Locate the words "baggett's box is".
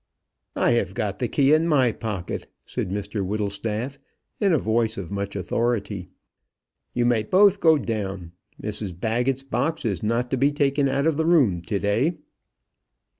8.99-10.01